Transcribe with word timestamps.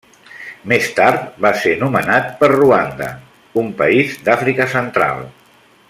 Més 0.71 0.87
tard 0.99 1.27
va 1.45 1.51
ser 1.63 1.73
nomenat 1.83 2.31
per 2.39 2.49
Ruanda, 2.53 3.11
un 3.65 3.71
país 3.83 4.17
d'Àfrica 4.29 4.69
Central. 4.77 5.27